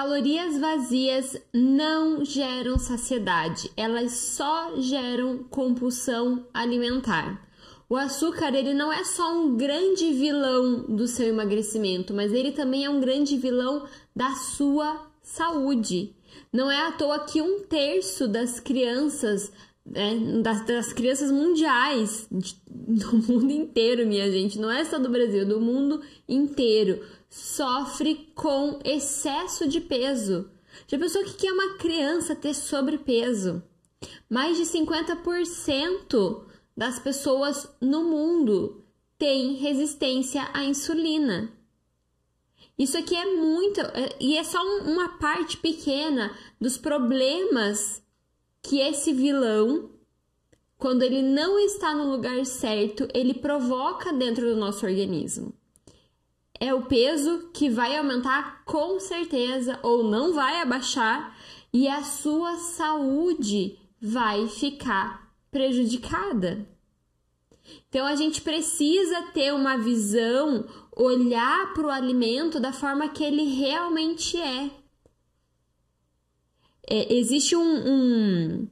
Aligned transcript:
Calorias 0.00 0.58
vazias 0.58 1.36
não 1.52 2.24
geram 2.24 2.78
saciedade, 2.78 3.70
elas 3.76 4.12
só 4.12 4.80
geram 4.80 5.44
compulsão 5.50 6.46
alimentar. 6.54 7.46
O 7.86 7.94
açúcar 7.94 8.54
ele 8.54 8.72
não 8.72 8.90
é 8.90 9.04
só 9.04 9.30
um 9.30 9.58
grande 9.58 10.10
vilão 10.14 10.86
do 10.88 11.06
seu 11.06 11.26
emagrecimento, 11.26 12.14
mas 12.14 12.32
ele 12.32 12.52
também 12.52 12.86
é 12.86 12.88
um 12.88 12.98
grande 12.98 13.36
vilão 13.36 13.86
da 14.16 14.30
sua 14.36 15.06
saúde. 15.20 16.16
Não 16.50 16.70
é 16.70 16.80
à 16.80 16.92
toa 16.92 17.26
que 17.26 17.42
um 17.42 17.60
terço 17.64 18.26
das 18.26 18.58
crianças, 18.58 19.52
né, 19.84 20.40
das, 20.42 20.64
das, 20.66 20.92
crianças 20.92 21.30
mundiais, 21.30 22.26
de, 22.30 22.56
do 22.68 23.16
mundo 23.16 23.50
inteiro, 23.50 24.06
minha 24.06 24.30
gente, 24.30 24.58
não 24.58 24.70
é 24.70 24.84
só 24.84 24.98
do 24.98 25.08
Brasil, 25.08 25.46
do 25.46 25.60
mundo 25.60 26.02
inteiro, 26.28 27.04
sofre 27.28 28.30
com 28.34 28.78
excesso 28.84 29.68
de 29.68 29.80
peso. 29.80 30.50
Já 30.86 30.98
pensou 30.98 31.24
que 31.24 31.46
é 31.46 31.52
uma 31.52 31.74
criança 31.74 32.34
ter 32.34 32.54
sobrepeso? 32.54 33.62
Mais 34.28 34.56
de 34.56 34.64
50% 34.64 36.44
das 36.76 36.98
pessoas 36.98 37.68
no 37.80 38.04
mundo 38.04 38.84
têm 39.18 39.54
resistência 39.54 40.48
à 40.54 40.64
insulina. 40.64 41.52
Isso 42.78 42.96
aqui 42.96 43.14
é 43.14 43.36
muito, 43.36 43.78
é, 43.80 44.16
e 44.18 44.38
é 44.38 44.42
só 44.42 44.58
uma 44.80 45.18
parte 45.18 45.58
pequena 45.58 46.34
dos 46.58 46.78
problemas 46.78 48.02
que 48.62 48.80
esse 48.80 49.12
vilão, 49.12 49.90
quando 50.76 51.02
ele 51.02 51.22
não 51.22 51.58
está 51.58 51.94
no 51.94 52.10
lugar 52.10 52.44
certo, 52.44 53.08
ele 53.14 53.34
provoca 53.34 54.12
dentro 54.12 54.46
do 54.46 54.56
nosso 54.56 54.86
organismo. 54.86 55.52
É 56.58 56.74
o 56.74 56.84
peso 56.84 57.50
que 57.54 57.70
vai 57.70 57.96
aumentar 57.96 58.64
com 58.64 59.00
certeza 59.00 59.78
ou 59.82 60.04
não 60.04 60.34
vai 60.34 60.60
abaixar 60.60 61.34
e 61.72 61.88
a 61.88 62.02
sua 62.02 62.56
saúde 62.56 63.78
vai 64.00 64.46
ficar 64.46 65.32
prejudicada. 65.50 66.66
Então 67.88 68.06
a 68.06 68.14
gente 68.14 68.42
precisa 68.42 69.22
ter 69.32 69.54
uma 69.54 69.76
visão, 69.76 70.66
olhar 70.94 71.72
para 71.72 71.86
o 71.86 71.90
alimento 71.90 72.60
da 72.60 72.72
forma 72.72 73.08
que 73.08 73.22
ele 73.22 73.44
realmente 73.44 74.36
é. 74.36 74.70
É 76.90 77.14
existe 77.14 77.54
um, 77.54 77.62
um, 77.62 78.68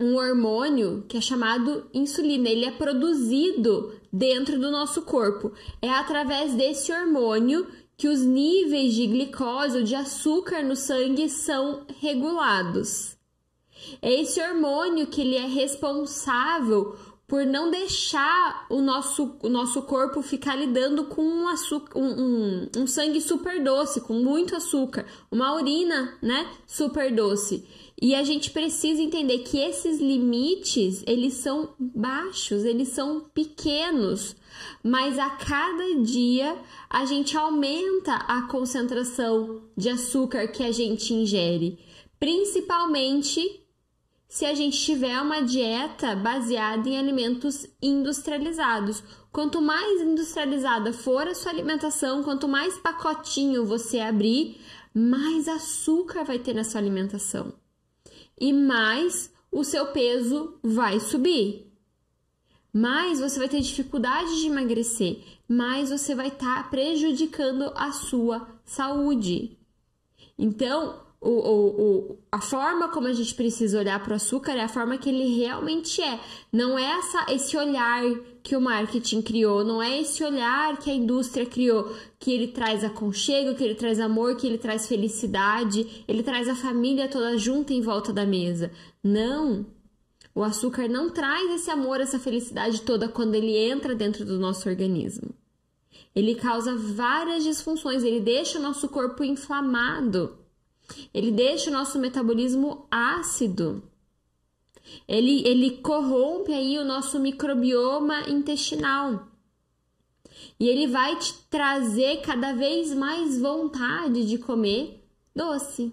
um 0.00 0.16
hormônio 0.16 1.04
que 1.06 1.18
é 1.18 1.20
chamado 1.20 1.88
insulina, 1.92 2.48
ele 2.48 2.64
é 2.64 2.70
produzido 2.70 3.94
dentro 4.12 4.58
do 4.58 4.70
nosso 4.70 5.02
corpo. 5.02 5.52
É 5.82 5.90
através 5.90 6.54
desse 6.54 6.90
hormônio 6.90 7.66
que 7.96 8.08
os 8.08 8.22
níveis 8.22 8.94
de 8.94 9.06
glicose 9.06 9.78
ou 9.78 9.84
de 9.84 9.94
açúcar 9.94 10.62
no 10.62 10.74
sangue 10.74 11.28
são 11.28 11.86
regulados. 12.00 13.16
É 14.00 14.12
esse 14.12 14.40
hormônio 14.40 15.06
que 15.06 15.20
ele 15.20 15.36
é 15.36 15.46
responsável 15.46 16.96
por 17.26 17.44
não 17.44 17.70
deixar 17.70 18.66
o 18.70 18.80
nosso, 18.80 19.36
o 19.42 19.48
nosso 19.48 19.82
corpo 19.82 20.22
ficar 20.22 20.54
lidando 20.54 21.06
com 21.06 21.22
um, 21.22 21.48
açúcar, 21.48 21.98
um, 21.98 22.04
um, 22.04 22.68
um 22.76 22.86
sangue 22.86 23.20
super 23.20 23.62
doce, 23.62 24.00
com 24.00 24.14
muito 24.14 24.54
açúcar, 24.54 25.06
uma 25.30 25.54
urina, 25.54 26.16
né, 26.22 26.48
super 26.66 27.12
doce. 27.12 27.66
E 28.00 28.14
a 28.14 28.22
gente 28.22 28.50
precisa 28.50 29.00
entender 29.00 29.38
que 29.38 29.58
esses 29.58 29.98
limites, 29.98 31.02
eles 31.06 31.34
são 31.34 31.74
baixos, 31.78 32.64
eles 32.64 32.88
são 32.88 33.20
pequenos, 33.34 34.36
mas 34.82 35.18
a 35.18 35.30
cada 35.30 36.00
dia 36.02 36.56
a 36.88 37.04
gente 37.06 37.36
aumenta 37.36 38.14
a 38.14 38.42
concentração 38.42 39.62
de 39.76 39.88
açúcar 39.88 40.46
que 40.48 40.62
a 40.62 40.70
gente 40.70 41.12
ingere, 41.12 41.78
principalmente 42.20 43.65
se 44.28 44.44
a 44.44 44.54
gente 44.54 44.80
tiver 44.80 45.20
uma 45.20 45.42
dieta 45.42 46.16
baseada 46.16 46.88
em 46.88 46.98
alimentos 46.98 47.66
industrializados. 47.80 49.02
Quanto 49.32 49.60
mais 49.60 50.00
industrializada 50.00 50.92
for 50.92 51.28
a 51.28 51.34
sua 51.34 51.52
alimentação, 51.52 52.22
quanto 52.22 52.48
mais 52.48 52.76
pacotinho 52.78 53.64
você 53.64 54.00
abrir, 54.00 54.60
mais 54.92 55.46
açúcar 55.46 56.24
vai 56.24 56.38
ter 56.38 56.54
na 56.54 56.64
sua 56.64 56.80
alimentação. 56.80 57.52
E 58.38 58.52
mais 58.52 59.32
o 59.50 59.62
seu 59.62 59.86
peso 59.86 60.58
vai 60.62 60.98
subir. 61.00 61.66
Mais 62.72 63.20
você 63.20 63.38
vai 63.38 63.48
ter 63.48 63.60
dificuldade 63.60 64.40
de 64.40 64.48
emagrecer, 64.48 65.22
mais 65.48 65.88
você 65.88 66.14
vai 66.14 66.28
estar 66.28 66.64
tá 66.64 66.68
prejudicando 66.68 67.72
a 67.74 67.90
sua 67.92 68.46
saúde. 68.64 69.56
Então, 70.38 71.00
o, 71.20 71.30
o, 71.30 71.66
o, 71.80 72.18
a 72.30 72.40
forma 72.40 72.88
como 72.88 73.08
a 73.08 73.12
gente 73.12 73.34
precisa 73.34 73.78
olhar 73.78 74.02
para 74.02 74.12
o 74.12 74.16
açúcar 74.16 74.52
é 74.52 74.62
a 74.62 74.68
forma 74.68 74.98
que 74.98 75.08
ele 75.08 75.36
realmente 75.36 76.00
é. 76.00 76.20
Não 76.52 76.78
é 76.78 76.84
essa, 76.98 77.26
esse 77.30 77.56
olhar 77.56 78.02
que 78.42 78.54
o 78.54 78.60
marketing 78.60 79.22
criou, 79.22 79.64
não 79.64 79.82
é 79.82 80.00
esse 80.00 80.22
olhar 80.22 80.76
que 80.78 80.90
a 80.90 80.94
indústria 80.94 81.46
criou, 81.46 81.92
que 82.18 82.30
ele 82.32 82.48
traz 82.48 82.84
aconchego, 82.84 83.56
que 83.56 83.64
ele 83.64 83.74
traz 83.74 83.98
amor, 83.98 84.36
que 84.36 84.46
ele 84.46 84.58
traz 84.58 84.86
felicidade, 84.86 86.04
ele 86.06 86.22
traz 86.22 86.48
a 86.48 86.54
família 86.54 87.08
toda 87.08 87.36
junta 87.36 87.72
em 87.72 87.80
volta 87.80 88.12
da 88.12 88.26
mesa. 88.26 88.70
Não! 89.02 89.66
O 90.34 90.42
açúcar 90.44 90.86
não 90.86 91.08
traz 91.08 91.50
esse 91.50 91.70
amor, 91.70 91.98
essa 91.98 92.18
felicidade 92.18 92.82
toda 92.82 93.08
quando 93.08 93.34
ele 93.34 93.56
entra 93.56 93.94
dentro 93.94 94.22
do 94.24 94.38
nosso 94.38 94.68
organismo. 94.68 95.34
Ele 96.14 96.34
causa 96.34 96.76
várias 96.76 97.42
disfunções, 97.42 98.04
ele 98.04 98.20
deixa 98.20 98.58
o 98.58 98.62
nosso 98.62 98.86
corpo 98.88 99.24
inflamado. 99.24 100.45
Ele 101.12 101.30
deixa 101.30 101.70
o 101.70 101.72
nosso 101.72 101.98
metabolismo 101.98 102.86
ácido. 102.90 103.82
Ele, 105.08 105.46
ele 105.46 105.78
corrompe 105.78 106.52
aí 106.52 106.78
o 106.78 106.84
nosso 106.84 107.18
microbioma 107.18 108.28
intestinal. 108.28 109.28
E 110.58 110.68
ele 110.68 110.86
vai 110.86 111.16
te 111.16 111.34
trazer 111.50 112.20
cada 112.22 112.52
vez 112.52 112.94
mais 112.94 113.38
vontade 113.38 114.26
de 114.26 114.38
comer 114.38 115.02
doce. 115.34 115.92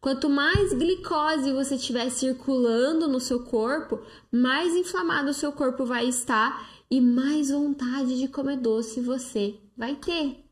Quanto 0.00 0.28
mais 0.28 0.72
glicose 0.72 1.52
você 1.52 1.76
estiver 1.76 2.10
circulando 2.10 3.06
no 3.06 3.20
seu 3.20 3.44
corpo, 3.44 4.00
mais 4.30 4.74
inflamado 4.74 5.30
o 5.30 5.34
seu 5.34 5.52
corpo 5.52 5.84
vai 5.84 6.06
estar 6.06 6.68
e 6.90 7.00
mais 7.00 7.50
vontade 7.50 8.18
de 8.18 8.28
comer 8.28 8.56
doce 8.56 9.00
você 9.00 9.56
vai 9.76 9.94
ter. 9.94 10.47